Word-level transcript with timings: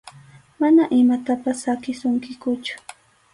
Mana 0.59 0.83
imatapas 1.01 1.57
saqisunkikuchu. 1.63 2.73